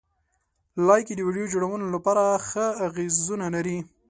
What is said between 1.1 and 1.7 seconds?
د ویډیو